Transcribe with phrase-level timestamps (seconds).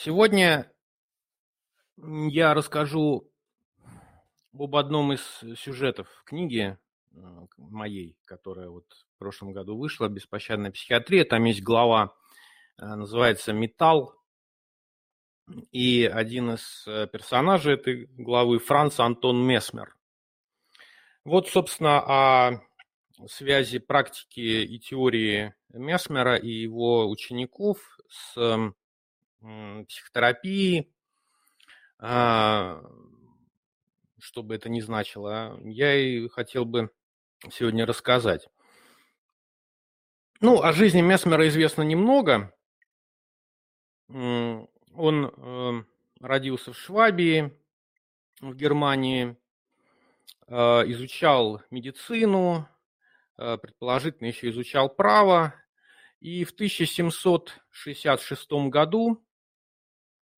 [0.00, 0.70] Сегодня
[1.96, 3.28] я расскажу
[4.54, 5.22] об одном из
[5.58, 6.78] сюжетов книги
[7.10, 7.16] э,
[7.56, 11.24] моей, которая вот в прошлом году вышла, «Беспощадная психиатрия».
[11.24, 12.14] Там есть глава,
[12.80, 14.14] э, называется «Металл».
[15.72, 19.96] И один из э, персонажей этой главы Франц Антон Месмер.
[21.24, 22.60] Вот, собственно, о
[23.26, 28.36] связи практики и теории Месмера и его учеников с
[29.40, 30.92] психотерапии,
[31.98, 32.82] а,
[34.18, 36.90] что бы это ни значило, я и хотел бы
[37.50, 38.48] сегодня рассказать.
[40.40, 42.54] Ну, о жизни Месмера известно немного.
[44.08, 45.86] Он эм,
[46.20, 47.52] родился в Швабии,
[48.40, 49.36] в Германии,
[50.46, 52.68] а, изучал медицину,
[53.36, 55.54] а, предположительно еще изучал право,
[56.20, 59.24] и в 1766 году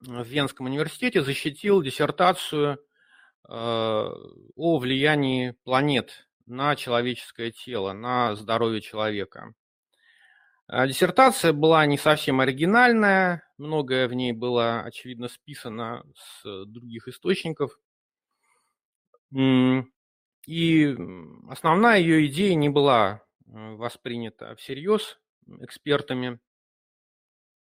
[0.00, 2.80] в Венском университете защитил диссертацию э,
[3.48, 9.54] о влиянии планет на человеческое тело, на здоровье человека.
[10.66, 17.78] А диссертация была не совсем оригинальная, многое в ней было, очевидно, списано с других источников.
[20.46, 20.96] И
[21.48, 25.18] основная ее идея не была э, воспринята всерьез
[25.60, 26.40] экспертами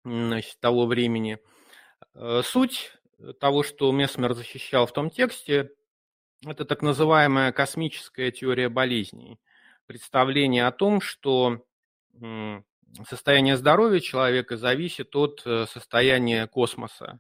[0.06, 1.40] значит, того времени–
[2.44, 2.94] суть
[3.40, 5.72] того, что Месмер защищал в том тексте,
[6.46, 9.40] это так называемая космическая теория болезней.
[9.88, 11.66] Представление о том, что
[13.08, 17.20] состояние здоровья человека зависит от э, состояния космоса.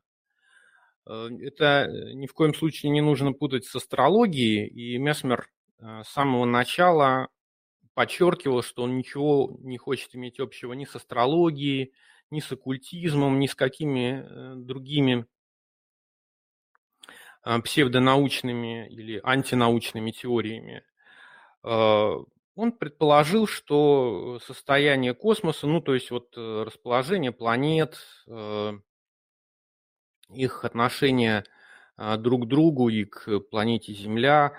[1.06, 6.46] Э, это ни в коем случае не нужно путать с астрологией, и Месмер с самого
[6.46, 7.30] начала
[7.94, 11.94] подчеркивал, что он ничего не хочет иметь общего ни с астрологией,
[12.32, 15.26] ни с оккультизмом, ни с какими э, другими
[17.42, 20.84] а, псевдонаучными или антинаучными теориями.
[21.64, 22.18] А,
[22.56, 27.98] он предположил, что состояние космоса, ну то есть вот э, расположение планет,
[28.28, 28.74] э,
[30.34, 31.46] их отношение
[31.96, 34.54] а, друг к другу и к планете Земля,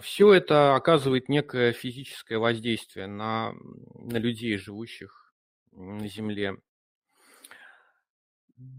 [0.00, 3.52] все это оказывает некое физическое воздействие на,
[3.94, 5.34] на людей, живущих
[5.72, 6.56] на Земле.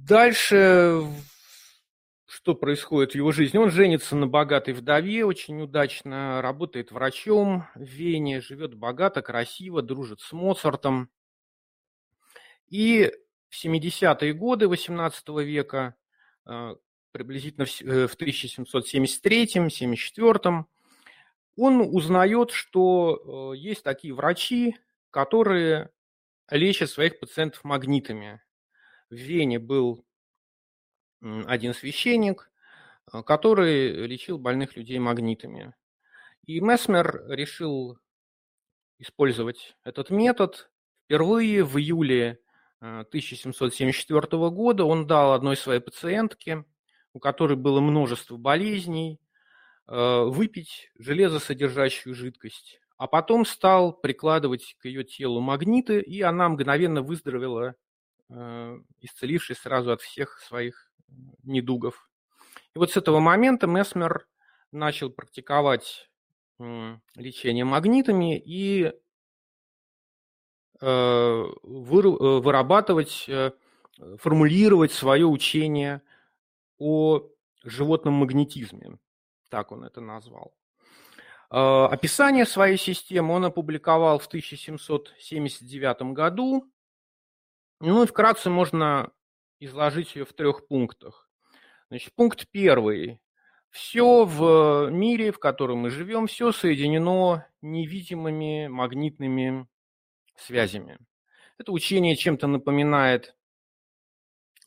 [0.07, 1.03] Дальше
[2.43, 3.57] что происходит в его жизни?
[3.57, 10.19] Он женится на богатой вдове, очень удачно, работает врачом в Вене, живет богато, красиво, дружит
[10.19, 11.09] с Моцартом.
[12.67, 13.13] И
[13.49, 15.95] в 70-е годы XVIII века,
[16.45, 16.75] э,
[17.11, 20.63] приблизительно в 1773-74, э,
[21.55, 24.75] он узнает, что э, есть такие врачи,
[25.11, 25.91] которые
[26.49, 28.41] лечат своих пациентов магнитами
[29.13, 30.05] в Вене был
[31.21, 32.51] один священник,
[33.11, 35.73] э, который лечил больных людей магнитами.
[36.45, 37.97] И Месмер решил
[38.99, 40.69] использовать этот метод.
[41.05, 42.39] Впервые в июле
[42.79, 46.65] 1774 э, года он дал одной своей пациентке,
[47.13, 49.21] у которой было множество болезней,
[49.87, 57.01] э, выпить железосодержащую жидкость, а потом стал прикладывать к ее телу магниты, и она мгновенно
[57.01, 57.75] выздоровела
[58.29, 60.91] Э, исцеливший сразу от всех своих
[61.43, 62.09] недугов.
[62.75, 64.27] И вот с этого момента Месмер
[64.71, 66.09] начал практиковать
[67.15, 68.93] лечение магнитами и э,
[70.81, 73.29] э, вырабатывать,
[74.17, 76.01] формулировать свое учение
[76.79, 77.29] о
[77.63, 78.97] животном магнетизме.
[79.49, 80.55] Так он это назвал.
[81.49, 86.72] Описание своей системы он опубликовал в 1779 году
[87.89, 89.11] ну и вкратце можно
[89.59, 91.29] изложить ее в трех пунктах.
[91.89, 93.19] Значит, пункт первый.
[93.69, 99.67] Все в мире, в котором мы живем, все соединено невидимыми магнитными
[100.35, 100.97] связями.
[101.57, 103.35] Это учение чем-то напоминает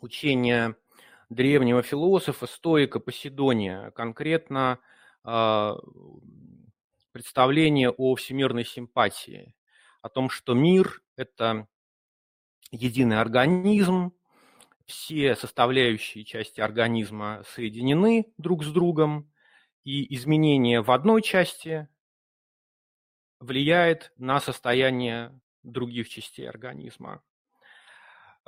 [0.01, 0.77] учение
[1.29, 4.79] древнего философа, стоика Поседония, конкретно
[5.25, 5.75] э,
[7.13, 9.55] представление о всемирной симпатии,
[10.03, 11.67] о том, что мир– это
[12.71, 14.13] единый организм,
[14.87, 19.31] все составляющие части организма соединены друг с другом,
[19.85, 21.89] и изменение в одной части
[23.39, 27.23] влияет на состояние других частей организма.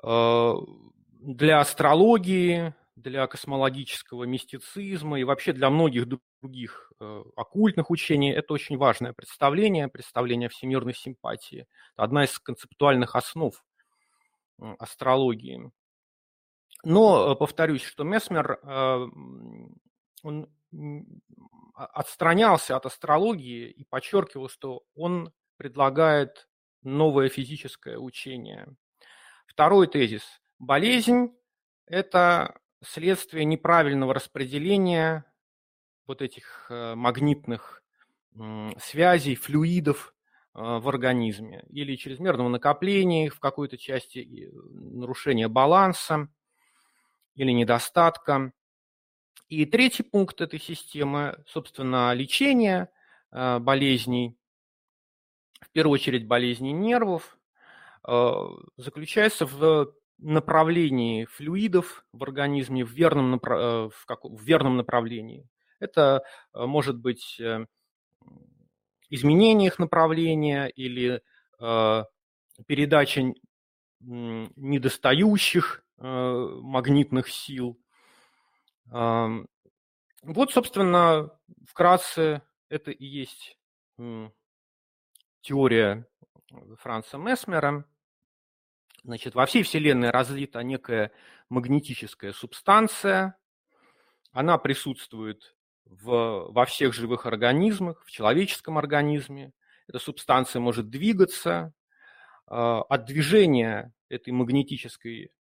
[0.02, 0.54] Э,
[1.20, 6.06] для астрологии, для космологического мистицизма и вообще для многих
[6.42, 11.66] других э, оккультных учений это очень важное представление, представление всемирной симпатии.
[11.94, 13.54] Это одна из концептуальных основ
[14.78, 15.70] астрологии.
[16.84, 18.60] Но повторюсь, что Месмер,
[20.22, 20.48] он
[21.74, 26.48] отстранялся от астрологии и подчеркивал, что он предлагает
[26.82, 28.68] новое физическое учение.
[29.46, 30.24] Второй тезис.
[30.58, 31.36] Болезнь–
[31.86, 35.24] это следствие неправильного распределения
[36.06, 37.82] вот этих э, магнитных
[38.80, 40.17] связей, флюидов э,
[40.58, 46.28] в организме или чрезмерного накопления в какой-то части, нарушения баланса
[47.36, 48.52] или недостатка.
[49.48, 52.90] И третий пункт этой системы, собственно, лечение
[53.30, 54.36] э, болезней,
[55.60, 57.36] в первую очередь болезней нервов,
[58.76, 63.92] заключается в направлении флюидов в организме в верном, направ...
[63.94, 64.24] в, как...
[64.24, 65.48] в верном направлении.
[65.78, 67.66] Это э, может быть э,
[69.10, 71.22] изменение их направления или
[71.60, 72.04] э,
[72.66, 73.32] передача
[74.00, 77.76] недостающих магнитных сил.
[78.86, 81.30] Вот, собственно,
[81.66, 83.58] вкратце это и есть
[85.40, 86.06] теория
[86.76, 87.84] Франца Месмера.
[89.02, 91.10] Значит, во всей Вселенной разлита некая
[91.48, 93.36] магнетическая субстанция.
[94.30, 95.56] Она присутствует
[95.90, 99.52] в, во всех живых организмах, в человеческом организме.
[99.86, 101.72] Эта субстанция может двигаться.
[102.46, 105.32] А, от движения этой магнетической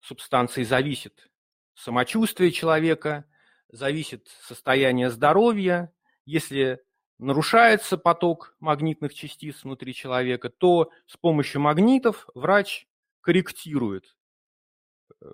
[0.00, 1.28] субстанции зависит
[1.74, 3.24] самочувствие человека,
[3.68, 5.92] зависит состояние здоровья.
[6.24, 6.80] Если
[7.18, 12.86] нарушается поток магнитных частиц внутри человека, то с помощью магнитов врач
[13.20, 14.16] корректирует
[15.20, 15.26] э,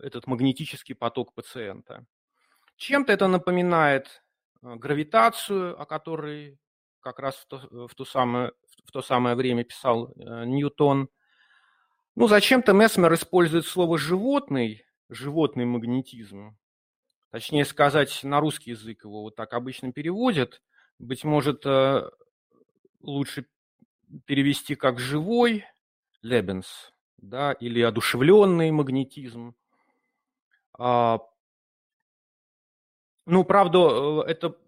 [0.00, 2.06] этот магнетический поток пациента.
[2.82, 4.24] Чем-то это напоминает
[4.60, 6.58] э, гравитацию, о которой
[6.98, 8.50] как раз в то, э, в то, самое,
[8.84, 11.08] в то самое время писал э, Ньютон.
[12.16, 16.58] Ну, зачем-то Месмер использует слово «животный», животный магнетизм.
[17.30, 20.60] Точнее сказать, на русский язык его вот так обычно переводят.
[20.98, 21.64] Быть может,
[23.00, 23.46] лучше
[24.24, 25.64] перевести как «живой»,
[26.20, 29.54] «лебенс», да, или «одушевленный магнетизм».
[33.32, 33.78] Ну, правда,
[34.26, 34.58] э, это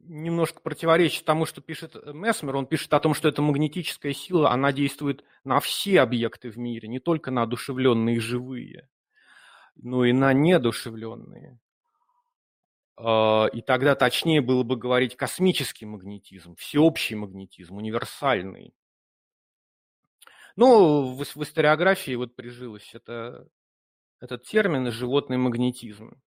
[0.00, 2.56] немножко противоречит тому, что пишет Месмер.
[2.56, 6.88] Он пишет о том, что эта магнетическая сила, она действует на все объекты в мире,
[6.88, 8.88] не только на одушевленные живые,
[9.76, 11.60] но и на неодушевленные.
[12.96, 18.74] А, и тогда точнее было бы говорить космический магнетизм, всеобщий магнетизм, универсальный.
[20.56, 23.46] Ну, в историографии вот прижилось это,
[24.18, 26.20] этот термин «животный магнетизм».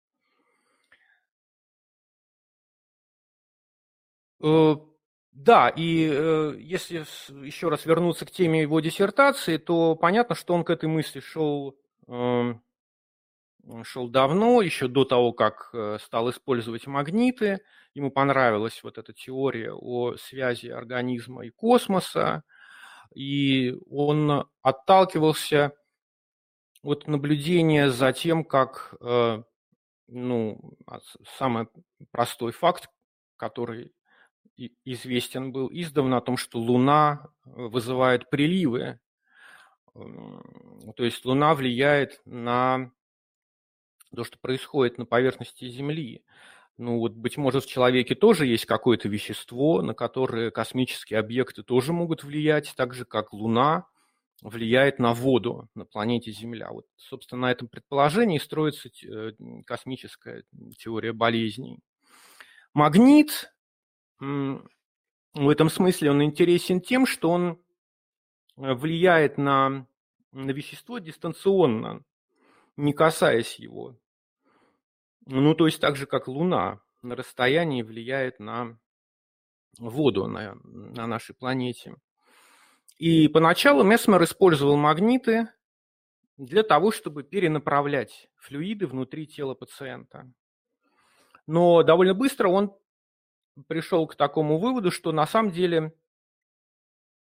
[5.34, 6.98] Да, и э, если
[7.44, 11.76] еще раз вернуться к теме его диссертации, то понятно, что он к этой мысли шел,
[12.06, 12.62] эм,
[13.82, 17.62] шел давно, еще до того, как э, стал использовать магниты.
[17.94, 22.44] Ему понравилась вот эта теория о связи организма и космоса,
[23.12, 25.72] и он отталкивался
[26.82, 28.94] от наблюдения за тем, как
[30.08, 30.76] ну,
[31.38, 31.68] самый
[32.10, 32.90] простой факт,
[33.36, 33.92] который
[34.84, 38.98] известен был издавна о том, что Луна э, вызывает приливы.
[39.94, 42.90] То есть Луна влияет на
[44.14, 46.24] то, что происходит на поверхности Земли.
[46.76, 51.92] Ну вот, быть может, в человеке тоже есть какое-то вещество, на которое космические объекты тоже
[51.92, 53.86] могут влиять, так же, как Луна
[54.42, 56.70] влияет на воду на планете Земля.
[56.70, 59.32] Вот, собственно, на этом предположении строится э,
[59.64, 60.44] космическая
[60.76, 61.78] теория болезней.
[62.72, 63.53] Магнит
[64.20, 67.60] в этом смысле он интересен тем, что он
[68.56, 69.86] э, влияет на,
[70.32, 72.04] на вещество дистанционно,
[72.76, 73.98] не касаясь его.
[75.26, 78.78] Ну, то есть так же, как Луна на расстоянии влияет на
[79.78, 81.96] воду на, на нашей планете.
[82.96, 85.48] И поначалу Месмер использовал магниты
[86.36, 90.30] для того, чтобы перенаправлять флюиды внутри тела пациента.
[91.46, 92.72] Но довольно быстро он
[93.68, 95.94] пришел к такому выводу, что на самом деле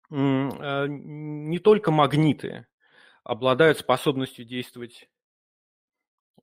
[0.09, 2.67] э, не только магниты
[3.23, 5.09] обладают способностью действовать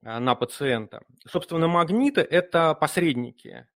[0.02, 1.02] э, на пациента.
[1.26, 3.66] Собственно, магниты– это посредники.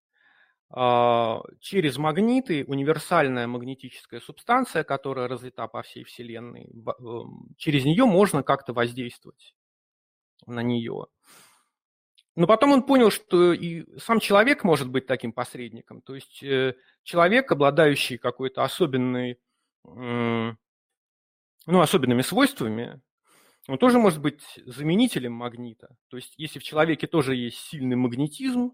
[0.77, 8.43] А, через магниты универсальная магнетическая субстанция, которая разлита по всей Вселенной, эм, через нее можно
[8.43, 9.55] как-то воздействовать
[10.47, 11.07] на нее.
[12.37, 16.03] Но потом он понял, что и сам человек может быть таким посредником.
[16.03, 16.75] То есть э,
[17.05, 19.39] человек, обладающий какой-то особенной,
[19.85, 20.57] ну,
[21.67, 23.01] особенными свойствами,
[23.69, 25.97] он тоже может быть заменителем магнита.
[26.09, 28.73] То есть если в человеке тоже есть сильный магнетизм,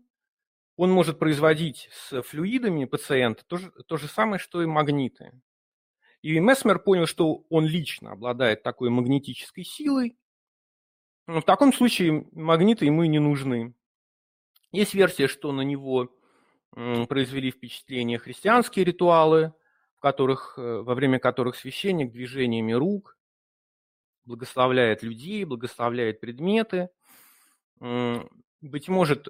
[0.77, 5.33] он может производить с флюидами пациента то же, то же самое, что и магниты.
[6.23, 10.17] И Месмер понял, что он лично обладает такой магнетической силой.
[11.39, 13.73] В таком случае магниты ему и не нужны.
[14.73, 16.13] Есть версия, что на него
[16.73, 19.55] произвели впечатление христианские ритуалы,
[19.97, 23.17] в которых, э, во время которых священник движениями рук
[24.25, 26.91] благословляет людей, благословляет предметы.
[27.79, 29.29] Быть может,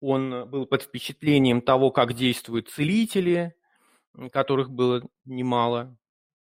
[0.00, 3.54] он был под впечатлением того, как действуют целители,
[4.32, 5.96] которых было немало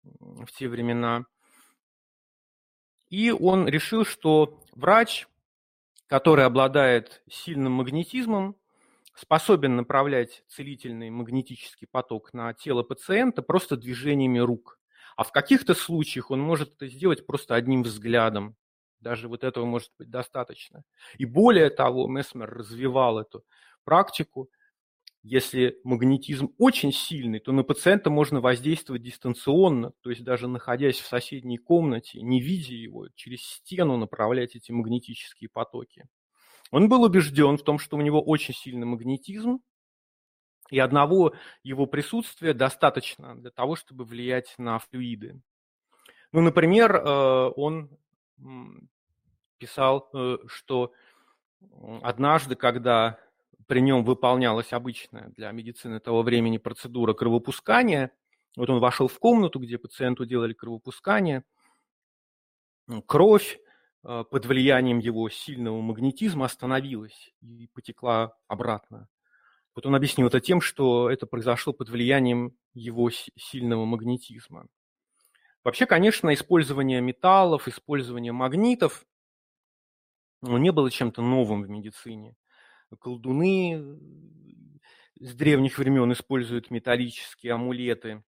[0.02, 1.26] в те времена.
[3.14, 5.28] И он решил, что врач,
[6.08, 8.56] который обладает сильным магнетизмом,
[9.14, 14.80] способен направлять целительный магнетический поток на тело пациента просто движениями рук.
[15.14, 18.56] А в каких-то случаях он может это сделать просто одним взглядом.
[18.98, 20.82] Даже вот этого может быть достаточно.
[21.16, 23.44] И более того, Месмер развивал эту
[23.84, 24.50] практику.
[25.24, 31.06] Если магнетизм очень сильный, то на пациента можно воздействовать дистанционно, то есть даже находясь в
[31.06, 36.06] соседней комнате, не видя его, через стену направлять эти магнетические потоки.
[36.70, 39.60] Он был убежден в том, что у него очень сильный магнетизм,
[40.70, 45.40] и одного его присутствия достаточно для того, чтобы влиять на флюиды.
[46.32, 47.96] Ну, например, э, он
[49.56, 50.92] писал, э, что
[52.02, 53.23] однажды, когда
[53.66, 58.10] при нем выполнялась обычная для медицины того времени процедура кровопускания,
[58.56, 61.44] вот он вошел в комнату, где пациенту делали кровопускание,
[63.06, 63.58] кровь
[64.04, 69.08] э, под влиянием его сильного магнетизма остановилась и потекла обратно.
[69.74, 74.68] Вот он объяснил это тем, что это произошло под влиянием его сильного магнетизма.
[75.64, 79.04] Вообще, конечно, использование металлов, использование магнитов
[80.42, 82.36] ну, не было чем-то новым в медицине.
[82.98, 83.98] Колдуны
[85.20, 88.22] с древних времен используют металлические амулеты.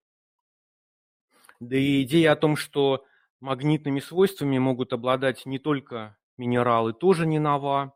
[1.61, 3.05] Да и идея о том, что
[3.41, 7.95] магнитными свойствами могут обладать не только минералы, тоже не нова.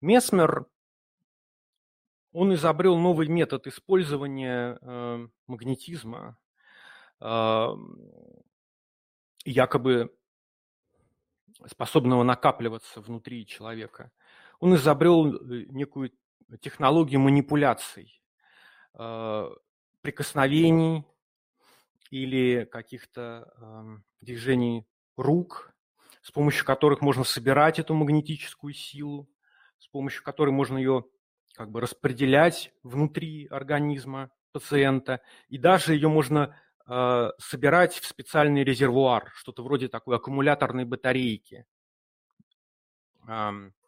[0.00, 0.66] Месмер
[2.32, 6.38] он изобрел новый метод использования э, магнетизма,
[7.20, 7.66] э,
[9.44, 10.14] якобы
[11.66, 14.12] способного накапливаться внутри человека.
[14.60, 16.12] Он изобрел э, некую
[16.60, 18.22] технологию манипуляций,
[18.94, 19.50] э,
[20.02, 21.04] прикосновений
[22.10, 24.86] или каких-то э, движений
[25.16, 25.74] рук,
[26.22, 29.28] с помощью которых можно собирать эту магнетическую силу,
[29.78, 31.04] с помощью которой можно ее
[31.54, 39.30] как бы распределять внутри организма пациента, и даже ее можно э, собирать в специальный резервуар,
[39.34, 41.66] что-то вроде такой аккумуляторной батарейки,
[43.26, 43.79] э, в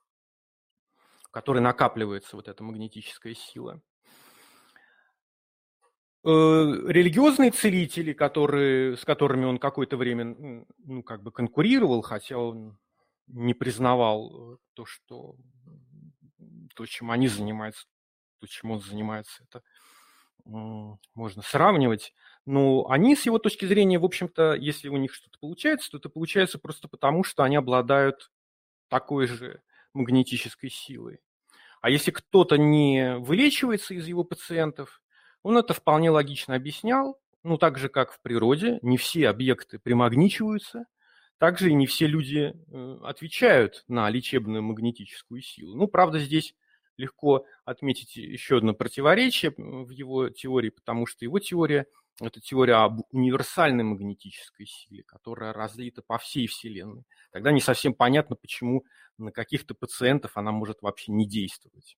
[1.33, 3.81] которой накапливается вот эта магнетическая сила.
[6.25, 12.79] Э, религиозные целители, которые, с которыми он какое-то время ну, как бы конкурировал, хотя он
[13.27, 15.35] не признавал то, что
[16.75, 17.87] то, чем они занимаются,
[18.41, 19.63] то, чем он занимается, это
[20.45, 22.13] можно сравнивать.
[22.47, 26.09] Но они, с его точки зрения, в общем-то, если у них что-то получается, то это
[26.09, 28.31] получается просто потому, что они обладают
[28.89, 29.63] такой же
[29.95, 31.21] магнетической силой.
[31.81, 35.03] А если кто-то не вылечивается из его пациентов,
[35.43, 40.85] он это вполне логично объяснял, ну, так же, как в природе, не все объекты примагничиваются–
[41.43, 45.75] также и не все люди э, отвечают на лечебную магнетическую силу.
[45.75, 46.55] Ну, правда, здесь
[46.97, 51.87] легко отметить еще одно противоречие в его теории, потому что его теория–
[52.21, 57.05] это теория об универсальной магнетической силе, которая разлита по всей Вселенной.
[57.31, 58.85] Тогда не совсем понятно, почему
[59.19, 61.97] на каких-то пациентов она может вообще не действовать.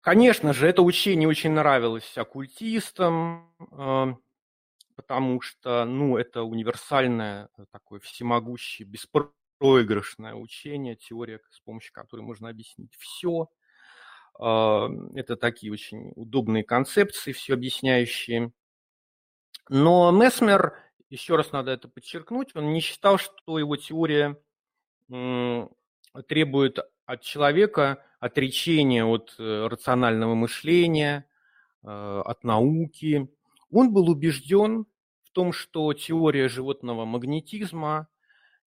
[0.00, 4.14] Конечно же, это учение очень нравилось оккультистам, э,
[4.94, 12.48] потому что, ну, это универсальное, э, такое всемогущее, беспроигрышное учение, теория, с помощью которой можно
[12.48, 13.48] объяснить все.
[14.38, 18.52] А, это такие очень удобные концепции, все объясняющие.
[19.68, 20.74] Но Месмер,
[21.10, 24.38] еще раз надо это подчеркнуть, он не считал, что его теория
[25.08, 31.28] требует от человека отречения от э, рационального мышления,
[31.84, 33.28] э, от науки,
[33.70, 34.86] он был убежден
[35.24, 38.08] в том, что теория животного магнетизма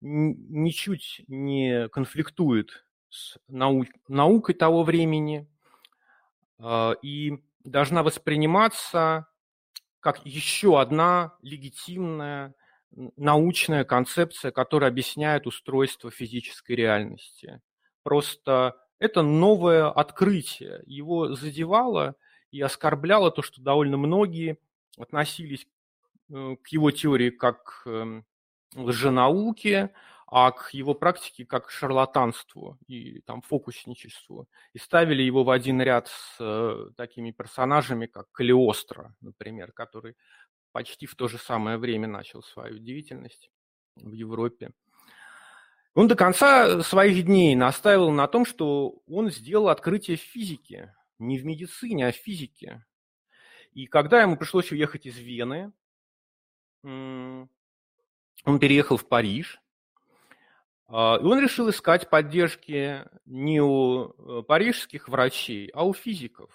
[0.02, 5.48] ничуть не конфликтует с нау наукой того времени
[7.02, 9.28] и должна восприниматься
[10.00, 12.56] как еще одна легитимная
[13.16, 17.62] научная концепция, которая объясняет устройство физической реальности.
[18.04, 20.82] Просто это новое открытие.
[20.86, 22.16] Его задевало
[22.52, 24.58] и оскорбляло то, что довольно многие
[24.98, 25.68] относились
[26.30, 28.26] э, к его теории как эм,
[28.76, 29.92] лженауке,
[30.32, 34.48] а к его практике как к шарлатанству и там, фокусничеству.
[34.74, 40.16] И ставили его в один ряд с э, такими персонажами, как Калиостро, например, который
[40.72, 43.50] почти в то же самое время начал свою деятельность
[43.96, 44.72] в Европе.
[45.96, 51.40] Он до конца своих дней настаивал на том, что он сделал открытие в физике, не
[51.40, 52.86] в медицине, а в физике.
[53.74, 55.74] И когда ему пришлось уехать из Вены,
[56.84, 57.50] он
[58.60, 59.60] переехал в Париж,
[60.90, 66.50] и он решил искать поддержки не у э, парижских врачей, а у физиков.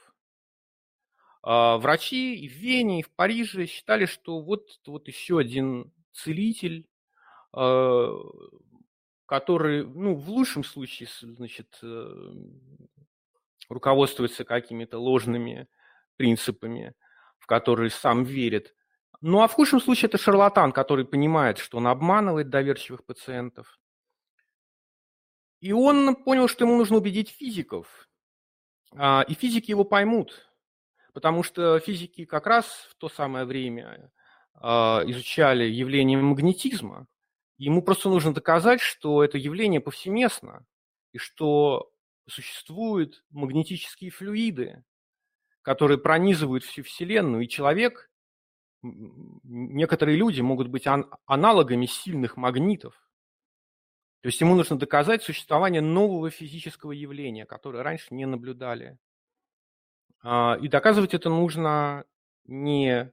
[1.46, 6.88] А, врачи и в Вене, и в Париже считали, что вот, вот еще один целитель,
[7.52, 8.18] а,
[9.26, 12.32] который, ну, в лучшем случае, значит, э,
[13.68, 15.68] руководствуется какими-то ложными
[16.16, 16.94] принципами,
[17.38, 18.74] в которые сам верит.
[19.20, 23.78] Ну, а в худшем случае это шарлатан, который понимает, что он обманывает доверчивых пациентов,
[25.64, 28.06] и он понял, что ему нужно убедить физиков.
[28.94, 30.46] А, и физики его поймут,
[31.14, 34.12] потому что физики как раз в то самое время
[34.52, 37.06] а, изучали явление магнетизма.
[37.56, 40.66] Ему просто нужно доказать, что это явление повсеместно,
[41.12, 41.90] и что
[42.28, 44.84] существуют магнетические флюиды,
[45.62, 48.10] которые пронизывают всю Вселенную, и человек,
[48.82, 50.84] некоторые люди могут быть
[51.24, 53.03] аналогами сильных магнитов.
[54.24, 58.96] То есть ему нужно доказать существование нового физического явления, которое раньше не наблюдали.
[60.22, 62.06] А, и доказывать это нужно
[62.46, 63.12] не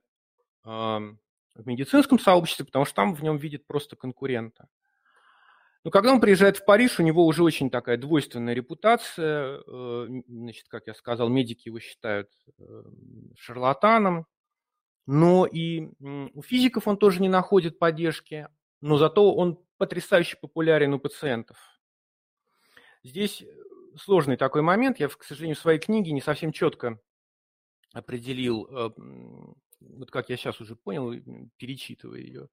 [0.64, 1.18] в
[1.66, 4.70] медицинском сообществе, потому что там в нем видят просто конкурента.
[5.84, 9.62] Но когда он приезжает в Париж, у него уже очень такая двойственная репутация.
[9.68, 12.84] Э, значит, как я сказал, медики его считают э,
[13.36, 14.28] шарлатаном.
[15.08, 18.48] Но и у физиков он тоже не находит поддержки,
[18.80, 21.58] но зато он потрясающе популярен у пациентов.
[23.02, 23.48] Здесь э,
[23.98, 25.00] сложный такой момент.
[25.00, 27.00] Я, к сожалению, в своей книге не совсем четко
[27.92, 28.92] определил, э,
[29.80, 31.12] вот как я сейчас уже понял,
[31.58, 32.50] перечитывая ее,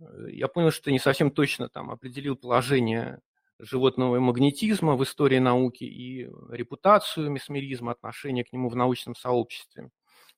[0.00, 3.20] э, я понял, что не совсем точно там определил положение
[3.58, 9.90] животного магнетизма в истории науки и репутацию месмеризма, отношение к нему в научном сообществе.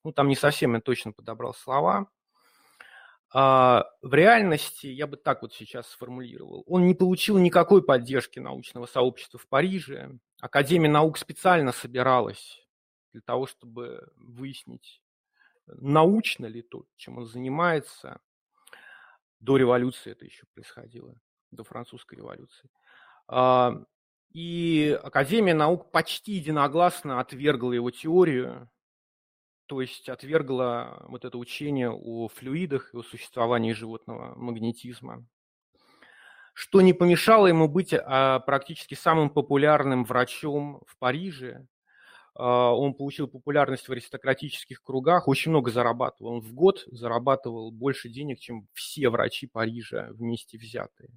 [0.02, 2.10] Ну, там не совсем я точно подобрал слова.
[3.30, 8.86] А, в реальности, я бы так вот сейчас сформулировал, он не получил никакой поддержки научного
[8.86, 10.18] сообщества в Париже.
[10.40, 12.66] Академия наук специально собиралась
[13.12, 15.02] для того, чтобы выяснить,
[15.66, 18.20] научно ли то, чем он занимается.
[19.40, 21.14] До революции это еще происходило,
[21.50, 22.70] до французской революции.
[23.26, 23.84] А,
[24.32, 28.70] и Академия наук почти единогласно отвергла его теорию,
[29.68, 35.26] то есть отвергла вот это учение о флюидах и о существовании животного магнетизма,
[36.54, 41.66] что не помешало ему быть а, практически самым популярным врачом в Париже.
[42.34, 46.32] А, он получил популярность в аристократических кругах, очень много зарабатывал.
[46.32, 51.10] Он в год зарабатывал больше денег, чем все врачи Парижа вместе взятые.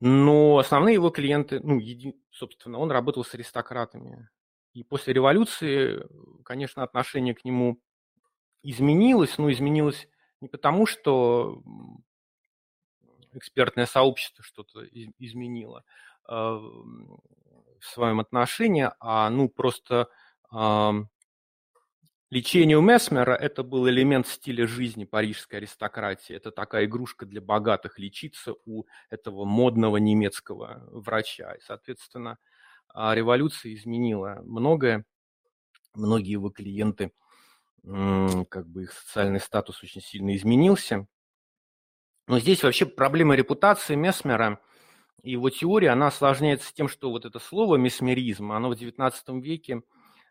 [0.00, 4.28] Но основные его клиенты, ну, еди, собственно, он работал с аристократами.
[4.76, 6.06] И после революции,
[6.44, 7.80] конечно, отношение к нему
[8.62, 10.06] изменилось, но изменилось
[10.42, 11.62] не потому, что
[13.32, 15.82] экспертное сообщество что-то изменило
[16.28, 20.10] э, в своем отношении, а ну просто
[20.52, 20.92] э,
[22.28, 26.36] лечение у Месмера– это был элемент стиля жизни парижской аристократии.
[26.36, 31.54] Это такая игрушка для богатых лечиться у этого модного немецкого врача.
[31.54, 32.36] И, соответственно,
[32.98, 35.04] а революция изменила многое.
[35.94, 37.12] Многие его клиенты,
[37.84, 41.06] как бы их социальный статус очень сильно изменился.
[42.26, 44.60] Но здесь вообще проблема репутации Месмера
[45.22, 49.82] и его теория, она осложняется тем, что вот это слово месмеризм, оно в XIX веке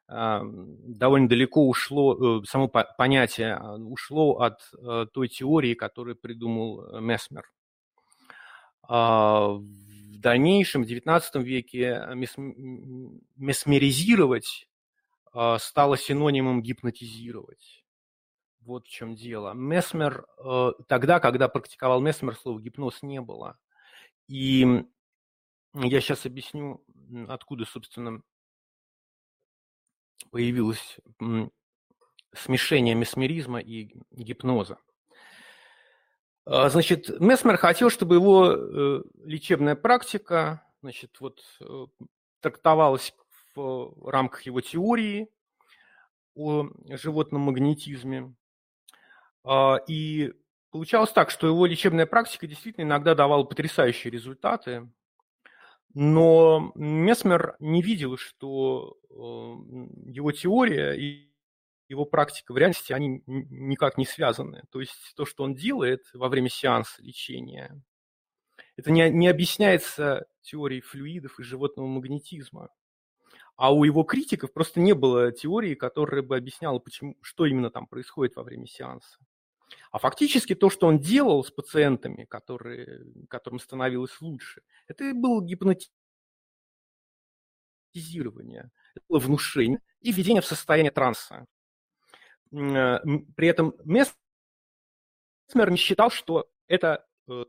[0.08, 6.84] а, довольно далеко ушло, э, само понятие а, ушло от э, той теории, которую придумал
[6.86, 7.44] э, Месмер
[8.88, 9.62] в
[10.20, 12.04] дальнейшем, в XIX веке,
[13.36, 14.70] месмеризировать
[15.38, 17.84] а, стало синонимом гипнотизировать.
[18.62, 19.54] Вот в чем дело.
[19.54, 23.60] Месмер, э, тогда, когда практиковал Месмер, слова гипноз не было.
[24.28, 24.86] И
[25.74, 26.84] я сейчас объясню,
[27.28, 28.24] откуда, собственно,
[30.32, 30.98] появилось
[32.34, 34.80] смешение месмеризма и гипноза.
[36.46, 41.86] А, значит, Месмер хотел, чтобы его э, лечебная практика значит, вот, э,
[42.40, 43.16] трактовалась
[43.56, 45.30] в рамках его теории
[46.36, 48.36] о животном магнетизме.
[49.44, 50.34] А, и
[50.70, 54.88] получалось так, что его лечебная практика действительно иногда давала потрясающие результаты,
[55.96, 61.34] но Месмер не видел, что э, его теория и
[61.88, 64.64] его практика в реальности, они никак не связаны.
[64.72, 67.82] То есть то, что он делает во время сеанса лечения,
[68.76, 72.70] это не, не объясняется теорией флюидов и животного магнетизма.
[73.56, 77.88] А у его критиков просто не было теории, которая бы объясняла, почему, что именно там
[77.88, 79.18] происходит во время сеанса.
[79.92, 85.90] А фактически то, что он делал с пациентами, которые, которым становилось лучше, это было гипнотизирование,
[88.94, 91.46] это было внушение и введение в состояние транса.
[92.56, 93.00] Э,
[93.36, 94.16] при этом Месмер
[95.70, 97.46] не считал, что это, э,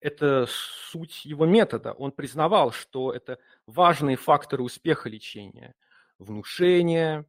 [0.00, 1.92] это суть его метода.
[1.92, 5.74] Он признавал, что это важные факторы успеха лечения.
[6.18, 7.26] Внушение,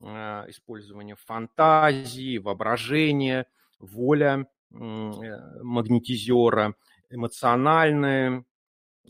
[0.00, 3.46] э, использование фантазии, воображения,
[3.78, 6.74] воля магнетизера,
[7.08, 8.44] эмоциональная,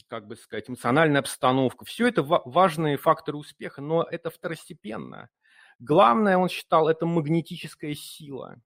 [0.06, 1.86] как бы сказать, эмоциональная обстановка.
[1.86, 5.30] Все это важные факторы успеха, но это второстепенно.
[5.78, 8.60] Главное, он считал, это магнетическая сила.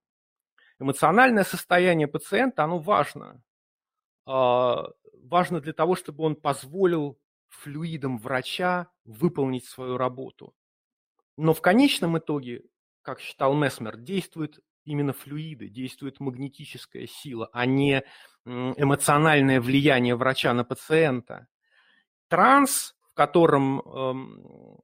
[0.78, 3.42] Эмоциональное состояние пациента, оно важно.
[4.26, 4.88] А,
[5.22, 7.18] важно для того, чтобы он позволил
[7.48, 10.54] флюидам врача выполнить свою работу.
[11.36, 12.62] Но в конечном итоге,
[13.02, 18.04] как считал Месмер, действуют именно флюиды, действует магнетическая сила, а не
[18.44, 21.48] эмоциональное влияние врача на пациента.
[22.28, 24.80] Транс, в котором эм,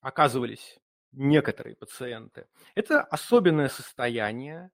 [0.00, 0.78] оказывались
[1.12, 2.46] некоторые пациенты.
[2.74, 4.70] Это особенное состояние,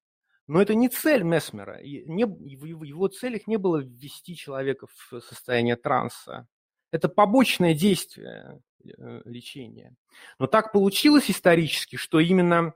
[0.47, 1.79] но это не цель Месмера.
[1.79, 6.47] В его целях не было ввести человека в состояние транса.
[6.91, 9.97] Это побочное действие э, лечения.
[10.39, 12.75] Но так получилось исторически, что именно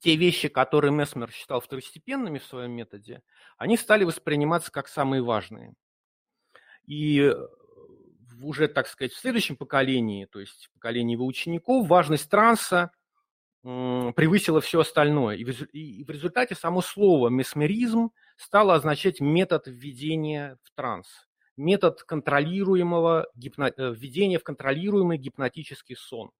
[0.00, 3.22] те вещи, которые Месмер считал второстепенными в своем методе,
[3.58, 5.74] они стали восприниматься как самые важные.
[6.86, 7.34] И
[8.42, 12.90] уже, так сказать, в следующем поколении, то есть поколении его учеников, важность транса
[13.62, 15.36] превысила все остальное.
[15.36, 21.08] И в результате само слово месмеризм стало означать метод введения в транс,
[21.56, 23.72] метод контролируемого гипно...
[23.76, 26.30] Э, введения в контролируемый гипнотический сон.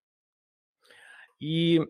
[1.39, 1.81] И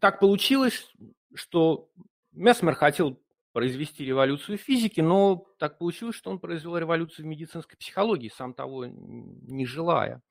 [0.00, 0.90] так получилось,
[1.34, 1.90] что
[2.32, 3.20] Месмер хотел
[3.58, 8.54] произвести революцию в физике, но так получилось, что он произвел революцию в медицинской психологии, сам
[8.54, 10.22] того не желая.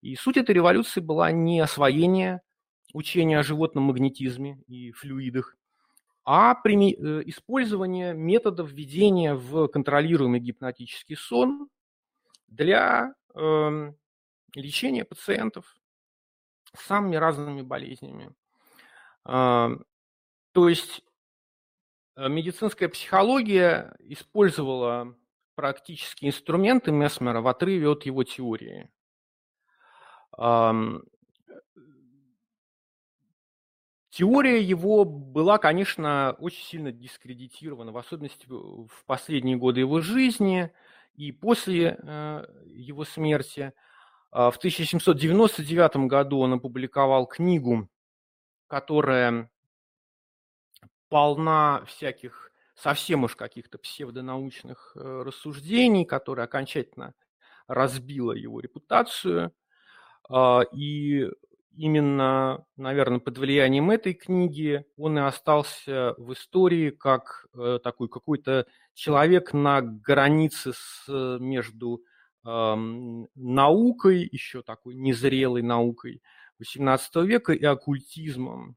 [0.00, 2.42] И суть этой революции была не освоение
[2.92, 5.56] учения о животном магнетизме и флюидах,
[6.24, 11.68] а э, использование методов введения в контролируемый гипнотический сон
[12.48, 13.92] для э,
[14.56, 15.76] лечения пациентов
[16.76, 18.34] с самыми разными болезнями.
[19.24, 19.68] Э,
[20.50, 21.04] то есть
[22.16, 25.14] медицинская психология использовала
[25.54, 28.90] практические инструменты Месмера в отрыве от его теории.
[34.16, 40.72] Теория его была, конечно, очень сильно дискредитирована, в особенности в последние годы его жизни
[41.16, 43.74] и после э, его смерти.
[44.30, 47.90] А в 1799 году он опубликовал книгу,
[48.68, 49.50] которая
[51.08, 57.14] полна всяких совсем уж каких-то псевдонаучных э, рассуждений, которые окончательно
[57.66, 59.52] разбила его репутацию.
[60.28, 61.28] А, и
[61.74, 68.66] именно, наверное, под влиянием этой книги он и остался в истории как э, такой какой-то
[68.94, 71.06] человек на границе с,
[71.38, 72.02] между
[72.48, 76.22] наукой, еще такой незрелой наукой
[76.62, 78.76] XVIII века и оккультизмом.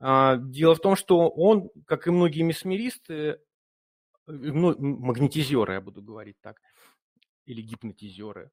[0.00, 3.40] А, дело в том, что он, как и многие месмеристы,
[4.26, 6.60] ну, магнетизеры, я буду говорить так,
[7.46, 8.50] или гипнотизеры,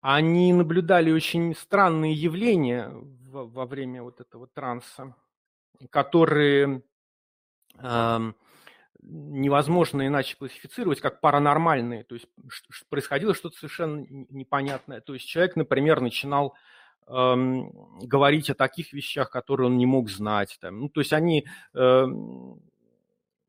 [0.00, 5.14] они наблюдали очень странные явления во, во время вот этого транса,
[5.90, 6.82] которые
[7.78, 8.32] э,
[9.00, 12.04] невозможно иначе классифицировать как паранормальные.
[12.04, 12.26] То есть
[12.88, 15.00] происходило что-то совершенно непонятное.
[15.00, 16.54] То есть человек, например, начинал
[17.08, 20.58] говорить о таких вещах, которые он не мог знать.
[20.60, 20.80] Там.
[20.80, 22.06] Ну, то есть они э,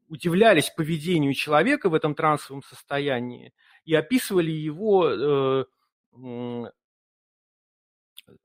[0.07, 3.53] удивлялись поведению человека в этом трансовом состоянии
[3.85, 6.71] и описывали его э,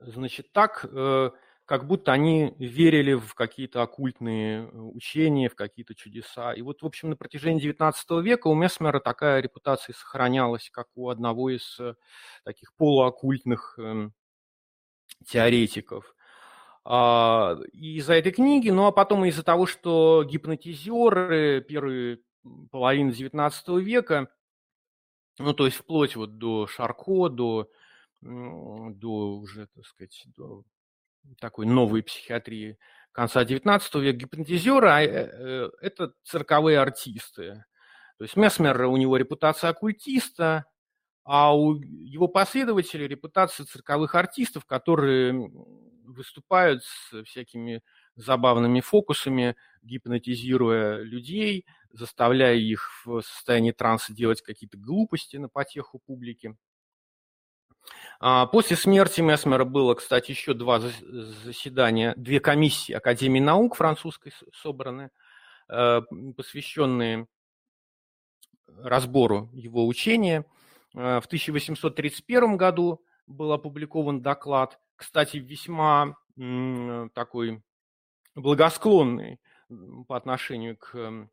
[0.01, 1.31] значит, так, э,
[1.65, 6.53] как будто они верили в какие-то оккультные э, учения, в какие-то чудеса.
[6.53, 11.09] И вот, в общем, на протяжении XIX века у Месмера такая репутация сохранялась, как у
[11.09, 11.95] одного из э,
[12.45, 14.13] таких полуоккультных эм,
[15.27, 16.15] теоретиков.
[16.85, 22.21] А, из-за этой книги, ну а потом из-за того, что гипнотизеры первые
[22.71, 24.29] половины XIX века,
[25.39, 27.71] ну то есть вплоть вот до Шарко, до,
[28.21, 30.65] до уже, так сказать, до
[31.41, 32.79] такой новой психиатрии
[33.13, 37.65] конца XIX века, гипнотизеры а, э, э,– это цирковые артисты.
[38.19, 40.67] То есть Месмер, у него репутация оккультиста,
[41.25, 45.51] а у его последователей репутация цирковых артистов, которые
[46.05, 47.83] выступают с всякими
[48.15, 56.57] забавными фокусами, гипнотизируя людей, заставляя их в состоянии транса делать какие-то глупости на потеху публики.
[58.21, 65.11] А, после смерти Месмера было, кстати, еще два заседания, две комиссии Академии наук французской собраны,
[65.69, 66.01] э,
[66.37, 67.27] посвященные
[68.67, 70.45] разбору его учения.
[70.95, 76.17] Э, в 1831 году был опубликован доклад, кстати, весьма
[77.15, 77.63] такой
[78.35, 79.41] благосклонный
[80.09, 81.29] по отношению к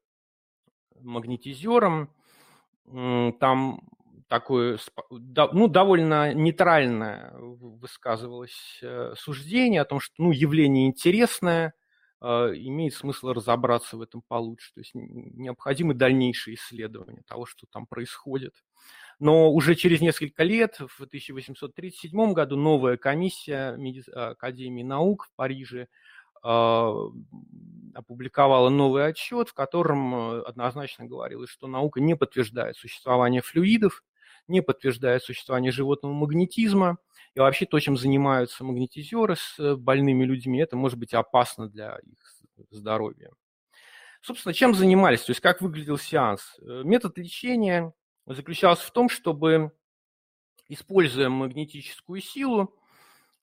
[1.00, 2.14] магнетизерам.
[2.86, 3.82] Там
[4.32, 11.74] такое, ну, довольно нейтральное высказывалось э, суждение о том, что, ну, явление интересное,
[12.22, 14.74] э, имеет смысл разобраться в этом получше.
[14.74, 18.54] То есть необходимы дальнейшие исследования того, что там происходит.
[19.22, 23.78] Но уже через несколько лет, в 1837 году, новая комиссия
[24.16, 25.90] Академии наук в Париже
[26.42, 26.92] а,
[27.94, 34.04] опубликовала новый отчет, в котором однозначно говорилось, что наука не подтверждает существование флюидов,
[34.48, 36.98] не подтверждает существование животного магнетизма.
[37.36, 42.00] И вообще то, чем занимаются магнетизеры с э, больными людьми, это может быть опасно для
[42.00, 42.18] их
[42.72, 43.30] здоровья.
[44.22, 46.58] Собственно, чем занимались, то есть как выглядел сеанс?
[46.60, 47.94] Э, метод лечения
[48.34, 49.72] заключался в том, чтобы,
[50.68, 52.76] используя магнетическую силу,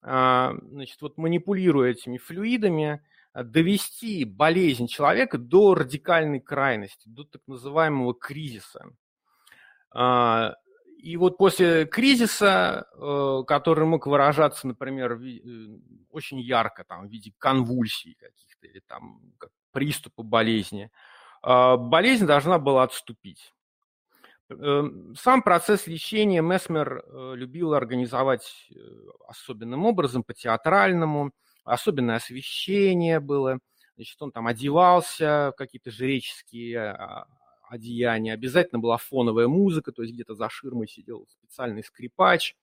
[0.01, 3.03] а, значит, вот манипулируя этими флюидами,
[3.35, 8.91] довести болезнь человека до радикальной крайности, до так называемого кризиса.
[9.91, 10.55] А,
[10.99, 15.79] и вот после кризиса, э, который мог выражаться, например, э,
[16.11, 19.21] очень ярко, там, в виде конвульсий каких-то или там
[19.71, 20.91] приступа болезни,
[21.41, 23.55] а, болезнь должна была отступить.
[24.51, 28.71] Эм, сам процесс лечения Месмер э, любил организовать
[29.27, 31.33] особенным образом, по-театральному,
[31.65, 33.59] особенное освещение было.
[33.97, 37.27] Значит, он там одевался в какие-то жреческие а,
[37.69, 38.33] одеяние.
[38.33, 42.57] Обязательно была фоновая музыка, то есть где-то за ширмой сидел специальный скрипач.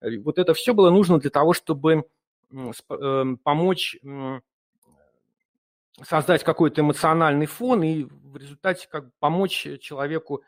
[0.00, 2.04] Э, вот это все было нужно для того, чтобы
[2.50, 3.98] эм, помочь
[6.02, 10.42] создать какой-то эмоциональный фон и в результате как бы помочь человеку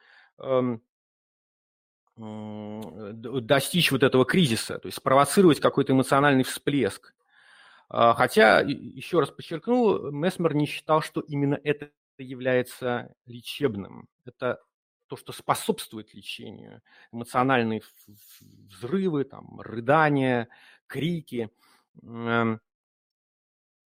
[2.16, 7.14] достичь вот этого кризиса, то есть спровоцировать какой-то эмоциональный всплеск.
[7.88, 14.08] А, хотя, еще раз подчеркну, Месмер не считал, что именно это является лечебным.
[14.24, 14.60] Это
[15.08, 16.80] то, что способствует лечению.
[17.12, 17.82] Эмоциональные
[18.40, 20.48] взрывы, там, рыдания,
[20.86, 21.50] крики.
[22.02, 22.60] Эм,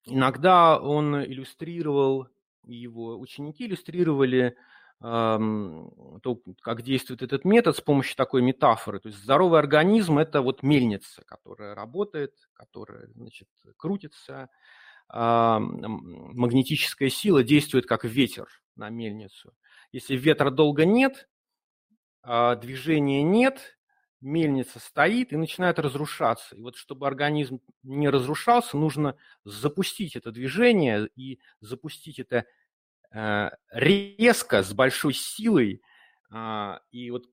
[0.05, 2.29] иногда он иллюстрировал,
[2.65, 4.55] его ученики иллюстрировали эм,
[4.99, 8.99] то, как действует этот метод с помощью такой метафоры.
[8.99, 14.49] То есть здоровый организм– это вот мельница, которая работает, которая значит, крутится,
[15.09, 19.55] а, магнетическая сила действует как ветер на мельницу.
[19.93, 21.29] Если ветра долго нет,
[22.23, 23.79] а, движения нет,
[24.21, 26.57] мельница стоит и начинает разрушаться.
[26.57, 32.47] И вот чтобы организм не разрушался, нужно запустить это движение и запустить это
[33.71, 35.83] резко, с большой силой.
[36.31, 37.27] А, и вот,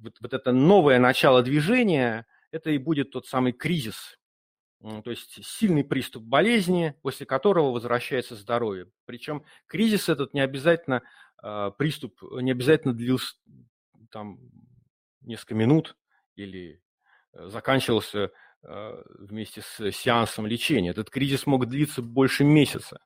[0.00, 4.18] вот, вот это новое начало движения, это и будет тот самый кризис,
[5.04, 8.90] то есть сильный приступ болезни, после которого возвращается здоровье.
[9.04, 11.02] Причем кризис этот не обязательно,
[11.38, 13.36] а, приступ не обязательно длился
[14.10, 14.40] там
[15.20, 15.96] несколько минут
[16.34, 16.82] или
[17.32, 20.90] э, заканчивался а, вместе с сеансом лечения.
[20.90, 23.00] Этот кризис мог длиться больше месяца.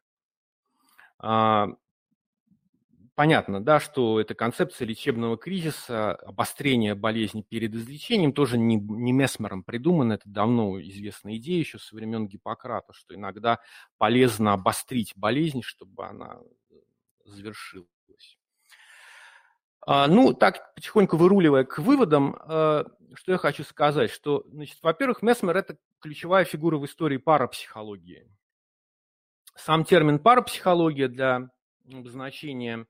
[3.17, 9.63] Понятно, да, что эта концепция лечебного кризиса, обострения болезни перед излечением тоже не, не Месмером
[9.63, 10.13] придумана.
[10.13, 13.59] Это давно известная идея еще со времен Гиппократа, что иногда
[13.97, 16.37] полезно обострить болезнь, чтобы она
[16.71, 16.75] э,
[17.25, 17.89] завершилась.
[19.81, 25.23] А, ну, так, потихоньку выруливая к выводам, э, что я хочу сказать, что, значит, во-первых,
[25.23, 28.31] Месмер– это ключевая фигура в истории парапсихологии.
[29.55, 31.49] Сам термин парапсихология для
[31.91, 32.87] обозначения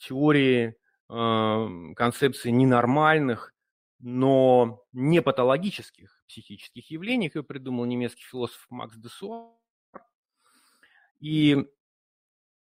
[0.00, 0.74] теории
[1.08, 3.54] э, концепции ненормальных,
[3.98, 9.52] но не патологических психических явлений, ее придумал немецкий философ Макс Десуар.
[11.20, 11.66] И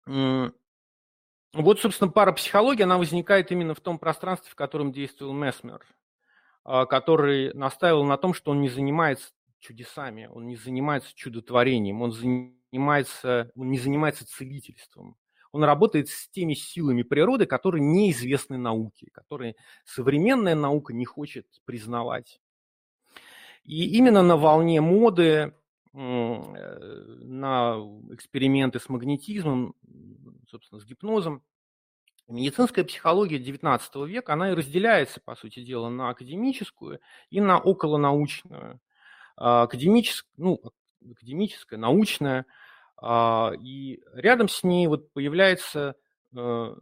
[0.05, 5.81] вот, собственно, парапсихология, она возникает именно в том пространстве, в котором действовал Месмер,
[6.65, 12.11] а, который настаивал на том, что он не занимается чудесами, он не занимается чудотворением, он,
[12.11, 15.15] занимается, он не занимается целительством.
[15.55, 22.41] Он работает с теми силами природы, которые неизвестны науке, которые современная наука не хочет признавать.
[23.63, 25.53] И именно на волне моды,
[25.93, 27.77] э, на
[28.11, 29.75] эксперименты с магнетизмом,
[30.49, 31.41] собственно, с гипнозом,
[32.27, 38.81] медицинская психология XIX века, она и разделяется, по сути дела, на академическую и на околонаучную.
[39.37, 40.59] А, академическая, ну,
[41.09, 42.45] академическая, научная,
[43.03, 45.95] и рядом с ней вот появляется
[46.36, 46.75] э,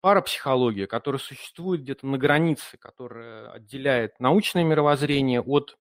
[0.00, 5.78] парапсихология, которая существует где-то на границе, которая отделяет научное мировоззрение от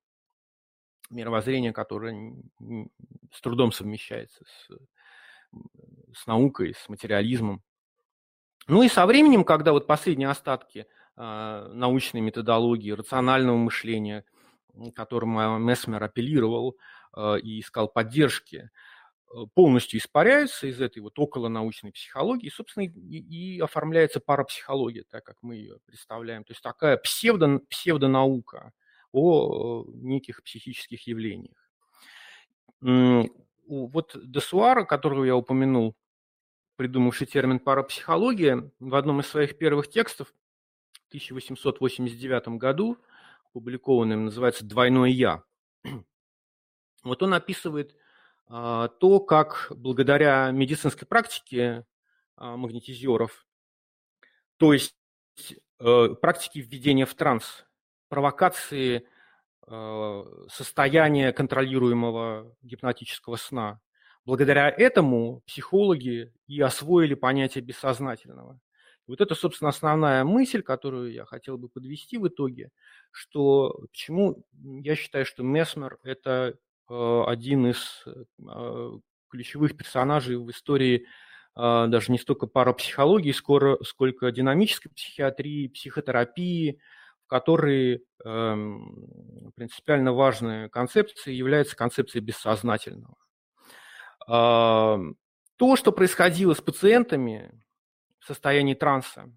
[1.09, 2.35] мировоззрения, которое
[3.31, 4.71] с трудом совмещается с,
[6.13, 7.63] с наукой, с материализмом.
[8.67, 14.25] Ну и со временем, когда вот последние остатки э, научной методологии, рационального мышления,
[14.93, 16.77] которым Месмер апеллировал
[17.15, 18.69] э, и искал поддержки,
[19.53, 25.55] полностью испаряются из этой вот околонаучной психологии, собственно, и, и оформляется парапсихология, так как мы
[25.55, 26.43] ее представляем.
[26.43, 28.73] То есть такая псевдо, псевдонаука
[29.11, 31.69] о неких психических явлениях.
[32.81, 35.95] Вот Десуара, которого я упомянул,
[36.77, 40.33] придумавший термин парапсихология, в одном из своих первых текстов
[40.93, 42.97] в 1889 году,
[43.49, 45.43] опубликованным, называется «Двойное я»,
[47.03, 47.95] вот он описывает
[48.47, 51.85] то, как благодаря медицинской практике
[52.37, 53.45] а, магнетизеров,
[54.57, 54.95] то есть
[55.79, 57.65] э, практике введения в транс,
[58.09, 59.07] провокации
[59.67, 63.79] э, состояния контролируемого гипнотического сна,
[64.25, 68.59] благодаря этому психологи и освоили понятие бессознательного.
[69.07, 72.71] Вот это, собственно, основная мысль, которую я хотел бы подвести в итоге,
[73.11, 76.57] что почему я считаю, что Месмер– это
[76.89, 78.91] один из э,
[79.29, 81.05] ключевых персонажей в истории
[81.55, 86.79] э, даже не столько парапсихологии, скоро, сколько динамической психиатрии, психотерапии,
[87.25, 93.17] в которой эм, принципиально важной концепцией является концепция бессознательного.
[94.25, 97.51] То, что происходило с пациентами
[98.19, 99.29] в состоянии транса,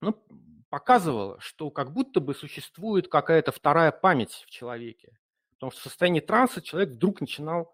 [0.00, 0.20] ну,
[0.68, 5.18] показывало, что как будто бы существует какая-то вторая память в человеке,
[5.62, 7.72] Потому что в состоянии транса человек вдруг начинал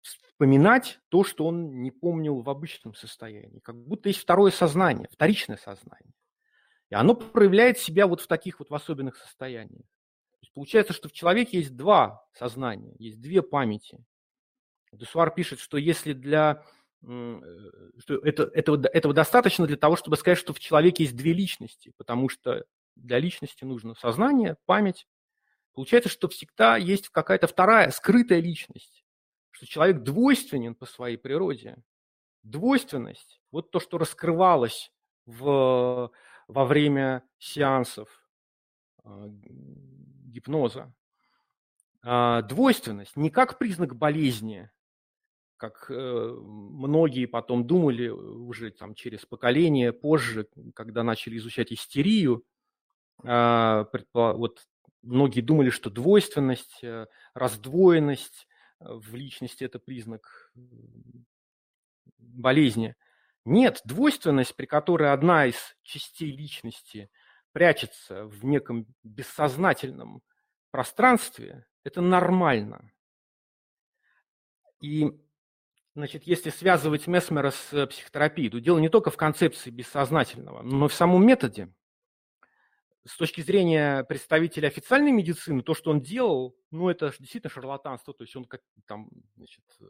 [0.00, 3.58] вспоминать то, что он не помнил в обычном состоянии.
[3.58, 6.14] Как будто есть второе сознание, вторичное сознание.
[6.88, 9.82] И оно проявляет себя вот в таких вот в особенных состояниях.
[9.82, 14.02] То есть получается, что в человеке есть два сознания, есть две памяти.
[14.90, 16.64] Десуар пишет, что если для
[17.02, 17.40] э,
[17.98, 21.92] что это, этого, этого достаточно для того, чтобы сказать, что в человеке есть две личности,
[21.98, 22.64] потому что
[22.96, 25.06] для личности нужно сознание, память
[25.78, 29.04] Получается, что всегда есть какая-то вторая скрытая личность,
[29.52, 31.76] что человек двойственен по своей природе.
[32.42, 34.90] Двойственность, вот то, что раскрывалось
[35.24, 36.10] в,
[36.48, 38.08] во время сеансов
[39.04, 40.92] э, гипноза.
[42.02, 44.68] А, двойственность не как признак болезни,
[45.58, 52.44] как э, многие потом думали уже там через поколение позже, когда начали изучать истерию,
[53.22, 54.66] э, вот
[55.02, 58.46] многие думали, что двойственность, э, раздвоенность
[58.80, 60.52] э, в личности– это признак
[62.18, 62.94] болезни.
[63.44, 67.10] Нет, двойственность, при которой одна из частей личности
[67.52, 70.22] прячется в неком бессознательном
[70.70, 72.92] пространстве, это нормально.
[74.80, 75.10] И,
[75.94, 80.86] значит, если связывать Месмера с э, психотерапией, то дело не только в концепции бессознательного, но
[80.86, 81.72] и в самом методе
[83.08, 88.12] с точки зрения представителя официальной медицины, то, что он делал, ну, это действительно шарлатанство.
[88.12, 89.86] То есть он как там, значит, э,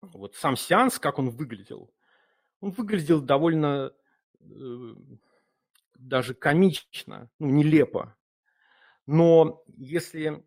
[0.00, 1.92] вот сам сеанс, как он выглядел,
[2.60, 3.92] он выглядел довольно
[4.40, 4.94] э,
[5.94, 8.16] даже комично, ну, нелепо.
[9.06, 10.42] Но если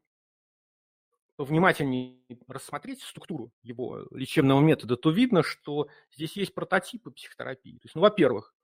[1.36, 2.18] повнимательнее
[2.48, 7.78] рассмотреть структуру его лечебного метода, то видно, что здесь есть прототипы психотерапии.
[7.78, 8.56] То есть, ну, во-первых,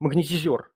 [0.00, 0.72] магнетизер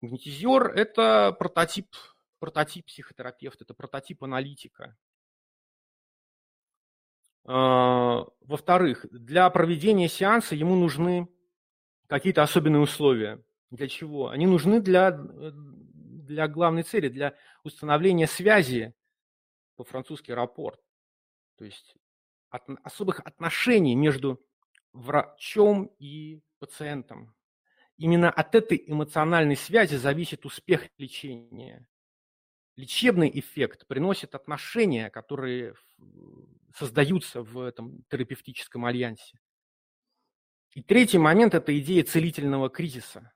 [0.00, 1.94] Магнетизер– это прототип,
[2.38, 4.96] прототип психотерапевта, это прототип аналитика.
[7.44, 11.28] А, во-вторых, для проведения сеанса ему нужны
[12.06, 13.42] какие-то особенные условия.
[13.70, 14.28] Для чего?
[14.28, 18.94] Они нужны для, для главной цели, для установления связи,
[19.76, 20.80] по-французски рапорт.
[21.56, 21.94] То есть
[22.50, 24.44] от, особых отношений между
[24.92, 27.34] врачом и пациентом.
[28.00, 31.86] Именно от этой эмоциональной связи зависит успех лечения.
[32.74, 35.74] Лечебный эффект приносит отношения, которые
[36.74, 39.38] создаются в этом терапевтическом альянсе.
[40.72, 43.34] И третий момент– это идея целительного кризиса.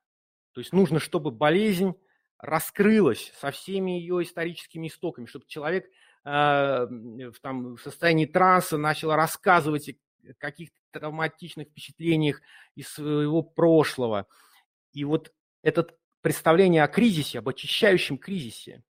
[0.52, 1.92] То есть нужно, чтобы болезнь
[2.38, 5.90] раскрылась со всеми ее историческими истоками, чтобы человек
[6.24, 12.40] э, в, там, в состоянии транса начал рассказывать о каких-то травматичных впечатлениях
[12.76, 14.26] из своего прошлого.
[14.94, 15.32] И вот
[15.62, 15.86] это
[16.22, 18.82] представление о кризисе, об очищающем кризисе,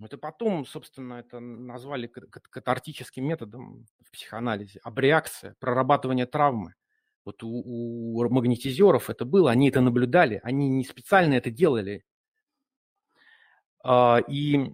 [0.00, 6.74] это потом, собственно, это назвали катартическим методом в психоанализе, абреакция, прорабатывание травмы.
[7.24, 12.04] Вот у, у магнетизеров это было, они это наблюдали, они не специально это делали.
[13.82, 14.72] А, и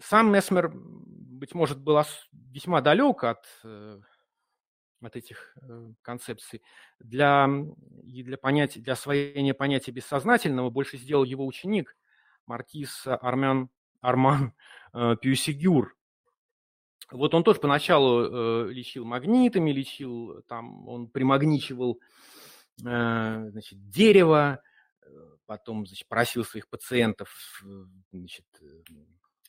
[0.00, 2.00] сам Месмер, быть может, был
[2.32, 4.00] весьма далек от, э,
[5.02, 6.62] от этих э, концепций.
[6.98, 7.48] Для,
[8.04, 11.96] и для, понятия, для освоения понятия бессознательного больше сделал его ученик
[12.46, 13.70] Маркиз Армян,
[14.00, 14.52] Арман
[14.92, 15.96] э, Пюсигюр,
[17.10, 22.00] вот он тоже поначалу э, лечил магнитами, лечил, там он примагничивал
[22.84, 24.60] э, значит, дерево,
[25.46, 27.62] потом значит, просил своих пациентов
[28.10, 28.46] значит,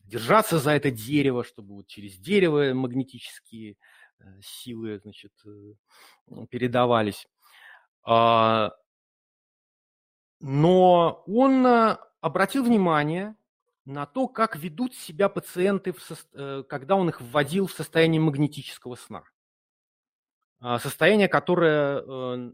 [0.04, 3.78] держаться за это дерево, чтобы вот через дерево магнетические
[4.42, 5.34] силы значит,
[6.50, 7.28] передавались.
[8.04, 8.72] А,
[10.40, 11.66] но он
[12.22, 13.36] обратил внимание
[13.86, 15.94] на то, как ведут себя пациенты,
[16.34, 19.24] э, когда он их вводил в состояние магнетического сна.
[20.60, 22.52] А, состояние, которое э,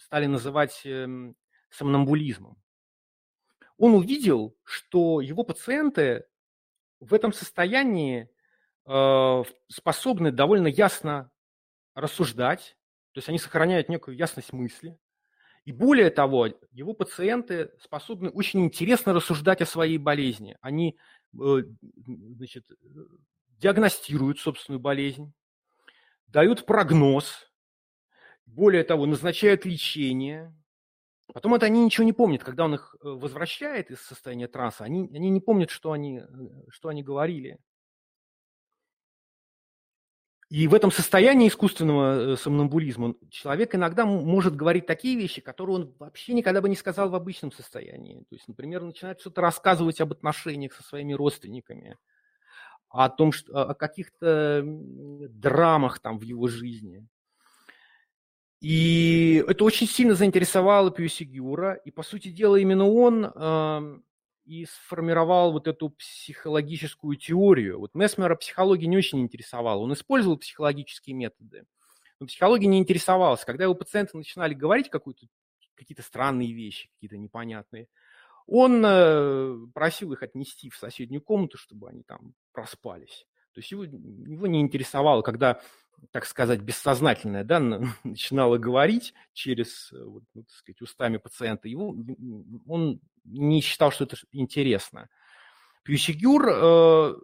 [0.00, 1.36] стали называть эм,
[1.68, 2.56] сомнамбулизмом.
[3.76, 6.24] Он увидел, что его пациенты
[7.00, 8.28] в этом состоянии э,
[9.68, 11.30] способны довольно ясно
[11.94, 12.76] рассуждать,
[13.12, 14.96] то есть они сохраняют некую ясность мысли,
[15.66, 20.56] и более того, его пациенты способны очень интересно рассуждать о своей болезни.
[20.60, 20.96] Они
[21.34, 21.62] э,
[22.06, 22.64] значит,
[23.58, 25.32] диагностируют собственную болезнь,
[26.28, 27.50] дают прогноз,
[28.46, 30.54] более того, назначают лечение.
[31.34, 32.44] Потом это они ничего не помнят.
[32.44, 36.24] Когда он их э, возвращает из состояния транса, они, они не помнят, что они, э,
[36.68, 37.58] что они говорили.
[40.48, 45.94] И в этом состоянии искусственного э, сомнамбулизма человек иногда может говорить такие вещи, которые он
[45.98, 48.20] вообще никогда бы не сказал в обычном состоянии.
[48.28, 51.98] То есть, например, начинает что-то рассказывать об отношениях со своими родственниками,
[52.88, 57.04] о том, что, о каких-то драмах там в его жизни.
[58.60, 64.04] И это очень сильно заинтересовало Пьюсигюра, и, по сути дела, именно он
[64.46, 67.80] и сформировал вот эту психологическую теорию.
[67.80, 69.80] Вот Месмера психология не очень интересовала.
[69.80, 71.66] Он использовал психологические методы,
[72.20, 73.44] но психология не интересовалась.
[73.44, 77.88] Когда его пациенты начинали говорить какие-то странные вещи, какие-то непонятные,
[78.46, 83.26] он э, просил их отнести в соседнюю комнату, чтобы они там проспались.
[83.52, 85.60] То есть его, его не интересовало, когда
[86.10, 87.58] так сказать, бессознательное, да,
[88.04, 91.96] начинало говорить через, э, вот, ну, так сказать, устами пациента, его,
[92.66, 95.08] он не считал, что это интересно.
[95.82, 97.14] Пьюсигюр э,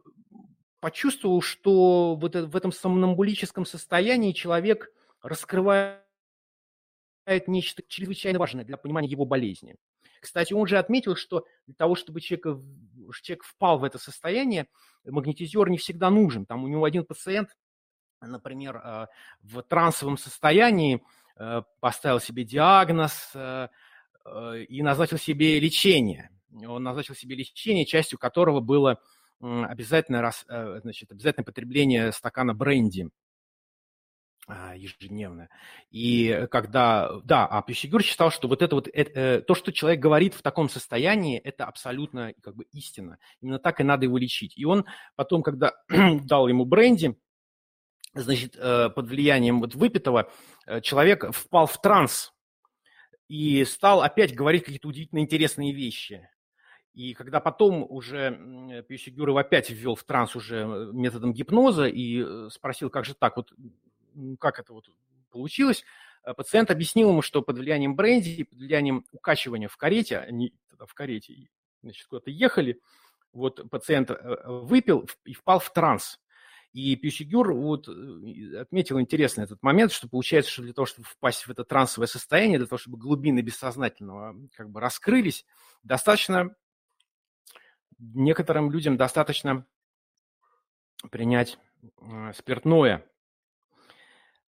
[0.80, 4.90] почувствовал, что вот в этом сомнамбулическом состоянии человек
[5.22, 6.02] раскрывает
[7.46, 9.76] нечто чрезвычайно важное для понимания его болезни.
[10.20, 12.62] Кстати, он же отметил, что для того, чтобы человек,
[13.22, 14.68] человек впал в это состояние,
[15.04, 16.46] магнетизер не всегда нужен.
[16.46, 17.50] Там у него один пациент
[18.26, 19.06] например, э,
[19.42, 21.02] в трансовом состоянии
[21.36, 23.68] э, поставил себе диагноз э,
[24.68, 26.30] и назначил себе лечение.
[26.66, 29.00] Он назначил себе лечение, частью которого было
[29.40, 30.32] обязательное,
[30.80, 33.08] значит, обязательное потребление стакана бренди
[34.74, 35.48] ежедневно.
[35.90, 40.34] И когда, да, а Пищегур считал, что вот это вот, это, то, что человек говорит
[40.34, 43.18] в таком состоянии, это абсолютно как бы истина.
[43.40, 44.56] Именно так и надо его лечить.
[44.56, 47.16] И он потом, когда дал ему бренди,
[48.14, 50.30] значит, э, под влиянием вот выпитого,
[50.66, 52.31] э, человек впал в транс
[53.28, 56.28] и стал опять говорить какие-то удивительно интересные вещи.
[56.94, 62.90] И когда потом уже Пьющегюров опять ввел в транс уже э, методом гипноза и спросил,
[62.90, 63.52] как же так, вот
[64.38, 64.90] как это вот
[65.30, 65.84] получилось,
[66.24, 70.84] э, пациент объяснил ему, что под влиянием бренди, под влиянием укачивания в карете, они тогда
[70.84, 71.48] в карете
[71.82, 72.78] значит, куда-то ехали,
[73.32, 74.10] вот пациент
[74.44, 76.20] выпил и впал в транс.
[76.72, 81.50] И Пьюсигюр вот отметил интересный этот момент, что получается, что для того, чтобы впасть в
[81.50, 85.44] это трансовое состояние, для того, чтобы глубины бессознательного как бы раскрылись,
[85.82, 86.56] достаточно
[87.98, 89.66] некоторым людям достаточно
[91.10, 91.58] принять
[92.00, 93.04] э, спиртное.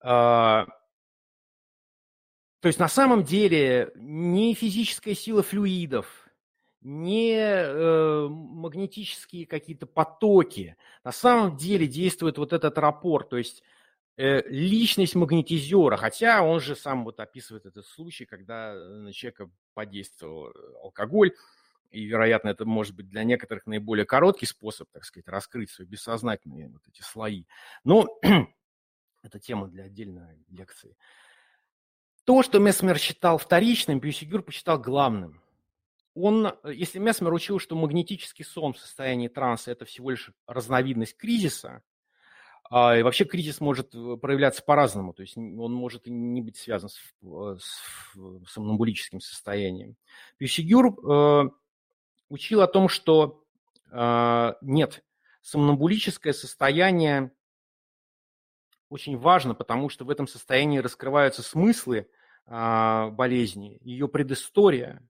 [0.03, 0.67] А,
[2.59, 6.20] то есть на самом деле не физическая сила флюидов,
[6.81, 10.75] не э, магнетические какие-то потоки.
[11.03, 13.63] На самом деле действует вот этот рапорт, то есть
[14.17, 20.51] э, личность магнетизера, хотя он же сам вот описывает этот случай, когда на человека подействовал
[20.81, 21.33] алкоголь,
[21.91, 26.69] и, вероятно, это может быть для некоторых наиболее короткий способ, так сказать, раскрыть свои бессознательные
[26.69, 27.43] вот эти слои.
[27.83, 28.07] Но
[29.23, 30.95] это тема для отдельной лекции.
[32.23, 35.41] То, что Месмер считал вторичным, Бьюсигюр посчитал главным.
[36.13, 41.83] Он, если Месмер учил, что магнетический сон в состоянии транса– это всего лишь разновидность кризиса,
[42.73, 46.87] а, и вообще кризис может э, проявляться по-разному, то есть он может не быть связан
[46.87, 49.97] с, э, с сомнамбулическим состоянием.
[50.37, 51.49] Пюсигюр э,
[52.29, 53.43] учил о том, что
[53.91, 55.03] э, нет,
[55.41, 57.33] сомнамбулическое состояние
[58.87, 62.07] очень важно, потому что в этом состоянии раскрываются смыслы
[62.45, 65.05] э, болезни, ее предыстория.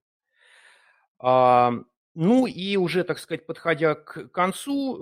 [1.22, 1.70] Э,
[2.14, 4.98] ну и уже, так сказать, подходя к концу,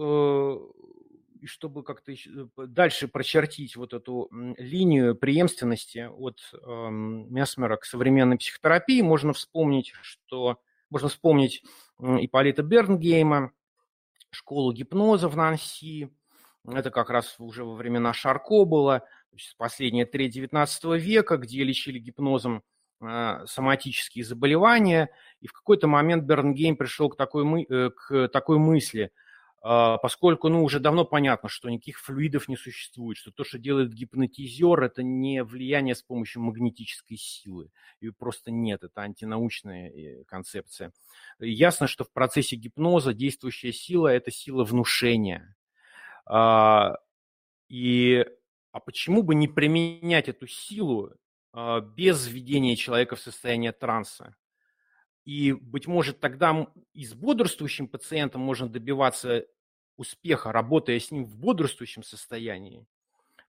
[1.43, 2.12] э, чтобы как-то
[2.57, 10.61] дальше прочертить вот эту линию преемственности от э, Месмера к современной психотерапии, можно вспомнить, что
[10.91, 11.62] можно вспомнить
[11.99, 13.53] Ипполита Бернгейма,
[14.31, 16.11] школу гипноза в Нанси.
[16.66, 19.03] Это как раз уже во времена Шарко было,
[19.57, 22.62] последние треть 19 века, где лечили гипнозом а,
[23.46, 25.11] соматические заболевания.
[25.40, 29.11] И в какой-то момент Бернгейм пришел к такой, э, к такой мысли–
[29.62, 33.92] а, поскольку ну, уже давно понятно, что никаких флюидов не существует, что то, что делает
[33.92, 37.70] гипнотизер, это не влияние с помощью магнетической силы.
[38.01, 40.92] Ее просто нет, это антинаучная э, концепция.
[41.38, 45.55] ясно, что в процессе гипноза действующая сила– это сила внушения.
[46.24, 46.96] А,
[47.68, 48.24] и,
[48.72, 51.16] а почему бы не применять эту силу а,
[51.55, 54.36] без введения человека в состояние транса?
[55.24, 59.46] И, быть может, тогда и с бодрствующим пациентом можно добиваться
[59.96, 62.86] успеха, работая с ним в бодрствующем состоянии.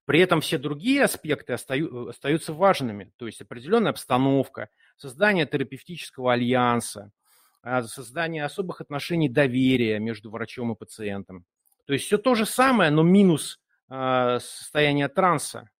[0.04, 7.12] При этом все другие аспекты остаются важными, то есть определенная обстановка, создание терапевтического альянса,
[7.62, 11.46] а, создание особых отношений доверия между врачом и пациентом.
[11.86, 15.70] То есть все то же самое, но минус а, состояние транса.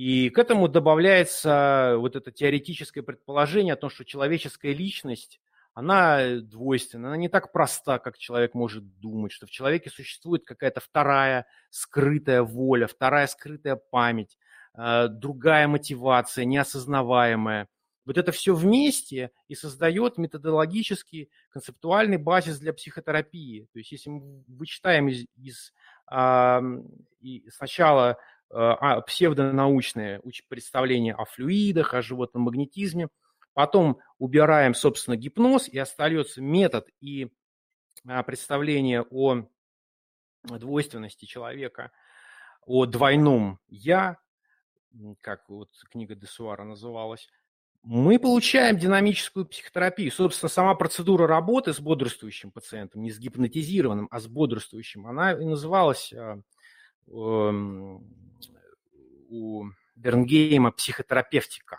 [0.00, 5.42] И к этому добавляется вот это теоретическое предположение о том, что человеческая личность,
[5.74, 10.80] она двойственна, она не так проста, как человек может думать, что в человеке существует какая-то
[10.80, 14.38] вторая скрытая воля, вторая скрытая память,
[14.72, 17.68] э, другая мотивация, неосознаваемая.
[18.06, 23.68] Вот это все вместе и создает методологический, концептуальный базис для психотерапии.
[23.74, 25.74] То есть если мы вычитаем из, из
[26.06, 26.62] а,
[27.20, 28.16] и сначала
[28.50, 33.08] а, псевдонаучное представление о флюидах, о животном магнетизме,
[33.54, 37.32] потом убираем, собственно, гипноз, и остается метод и
[38.06, 39.46] а, представление о
[40.42, 41.92] двойственности человека,
[42.66, 44.18] о двойном «я»,
[45.20, 47.28] как вот книга Десуара называлась,
[47.82, 50.12] мы получаем динамическую психотерапию.
[50.12, 55.44] Собственно, сама процедура работы с бодрствующим пациентом, не с гипнотизированным, а с бодрствующим, она и
[55.44, 56.44] называлась эм,
[57.06, 58.00] у
[59.96, 61.78] Бернгейма психотерапевтика.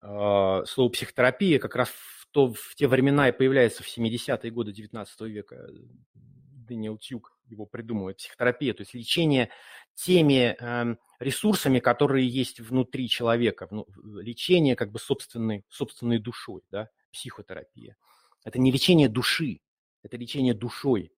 [0.00, 4.72] А, слово психотерапия как раз в, то, в те времена и появляется в 70-е годы
[4.72, 5.68] 19 века.
[6.14, 9.50] Дэниел Тюк его придумывает, психотерапия, то есть лечение
[9.94, 13.68] теми э, ресурсами, которые есть внутри человека,
[14.04, 17.96] лечение как бы собственной, собственной душой, да, психотерапия.
[18.44, 19.60] Это не лечение души,
[20.02, 21.12] это лечение душой.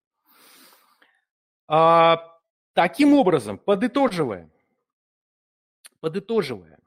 [1.67, 2.34] А,
[2.75, 4.51] таким образом, подытоживая,
[6.01, 6.77] подытоживая,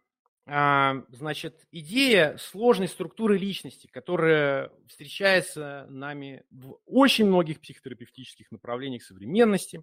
[0.47, 9.83] а, значит, идея сложной структуры личности, которая встречается нами в очень многих психотерапевтических направлениях современности,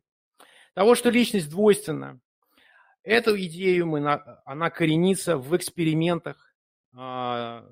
[0.73, 2.19] того, что личность двойственна,
[3.03, 3.99] эту идею мы,
[4.45, 6.55] она коренится в экспериментах
[6.93, 7.67] а,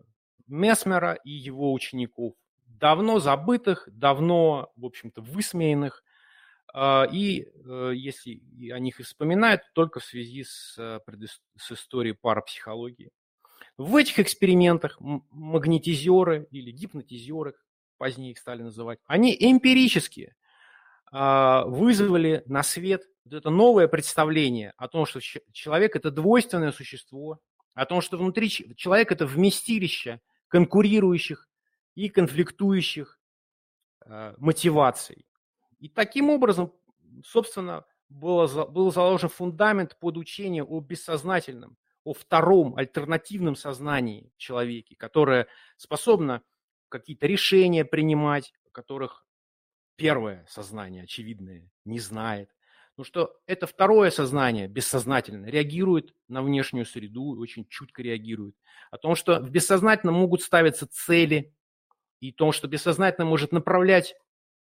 [0.47, 2.33] Месмера и его учеников,
[2.65, 6.03] давно забытых, давно, в общем-то, высмеянных,
[6.75, 10.99] и э, если о них и вспоминают, только в связи с, э,
[11.57, 13.11] с историей парапсихологии.
[13.77, 17.55] В этих экспериментах магнетизеры или гипнотизеры,
[17.97, 20.35] позднее их стали называть, они эмпирически
[21.11, 27.39] а, вызвали на свет вот это новое представление о том, что человек– это двойственное существо,
[27.73, 30.19] о том, что внутри человека– это вместилище
[30.49, 31.47] конкурирующих
[31.95, 33.19] и конфликтующих
[34.05, 35.25] э, мотиваций.
[35.83, 36.71] И таким образом,
[37.25, 41.75] собственно, было, был заложен фундамент под учение о бессознательном,
[42.05, 46.41] о втором альтернативном сознании в человеке, которое способно
[46.87, 49.25] какие-то решения принимать, которых
[49.97, 52.49] первое сознание, очевидное, не знает.
[52.95, 58.55] Ну что это второе сознание, бессознательное, реагирует на внешнюю среду, очень чутко реагирует.
[58.89, 61.53] О том, что в бессознательном могут ставиться цели,
[62.21, 64.15] и о том, что бессознательно может направлять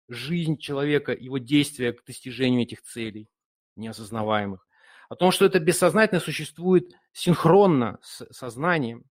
[0.07, 3.29] жизнь человека, его действия к достижению этих целей
[3.75, 4.67] неосознаваемых.
[5.09, 9.03] О том, что это бессознательное существует синхронно с сознанием.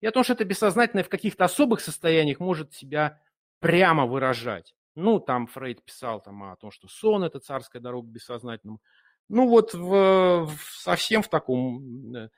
[0.00, 3.20] И о том, что это бессознательное в каких-то особых состояниях может себя
[3.58, 4.74] прямо выражать.
[4.94, 8.80] Ну, там Фрейд писал там, о том, что сон– это царская дорога к бессознательному.
[9.28, 12.28] Ну, вот в, в, совсем в таком э,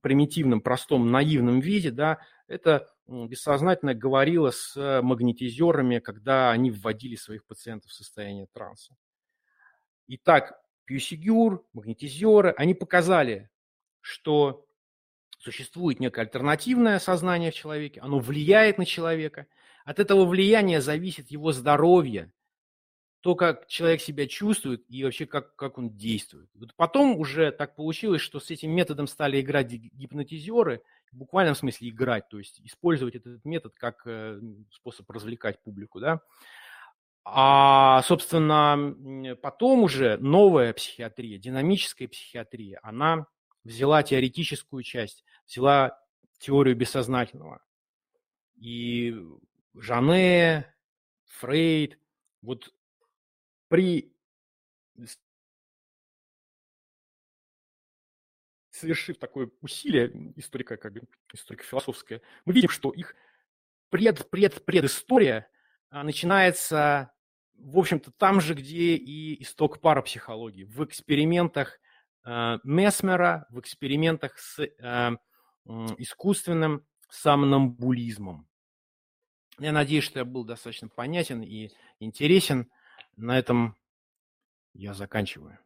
[0.00, 7.90] примитивном, простом, наивном виде, да, это бессознательно говорило с магнетизерами, когда они вводили своих пациентов
[7.90, 8.96] в состояние транса.
[10.06, 13.50] Итак, пьюсигюр, магнетизеры, они показали,
[14.00, 14.66] что
[15.38, 19.46] существует некое альтернативное сознание в человеке, оно влияет на человека–
[19.84, 22.32] от этого влияния зависит его здоровье,
[23.20, 26.50] то, как человек себя чувствует и вообще как, как он действует.
[26.54, 30.82] Вот потом уже так получилось, что с этим методом стали играть гипнотизеры,
[31.14, 34.40] в буквальном смысле играть, то есть использовать этот метод как э,
[34.70, 36.20] способ развлекать публику, да.
[37.24, 43.26] А, собственно, потом уже новая психиатрия, динамическая психиатрия, она
[43.62, 45.98] взяла теоретическую часть, взяла
[46.38, 47.62] теорию бессознательного.
[48.56, 49.16] И
[49.74, 50.74] Жане,
[51.26, 51.98] Фрейд,
[52.42, 52.74] вот
[53.68, 54.12] при
[58.84, 60.92] совершив такое усилие историка, как
[61.32, 63.16] историко-философское, мы видим, что их
[63.88, 65.48] пред-пред-предыстория
[65.88, 67.12] а, начинается,
[67.54, 71.80] в общем-то, там же, где и исток парапсихологии, в экспериментах
[72.26, 75.10] э, Месмера, в экспериментах с э,
[75.96, 78.46] искусственным сомнамбулизмом.
[79.58, 81.70] Я надеюсь, что я был достаточно понятен и
[82.00, 82.70] интересен.
[83.16, 83.76] На этом
[84.74, 85.58] я заканчиваю.